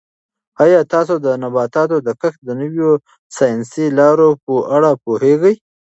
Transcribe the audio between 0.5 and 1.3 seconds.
آیا تاسو د